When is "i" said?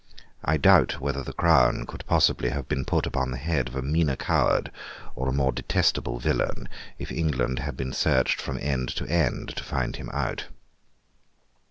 0.43-0.57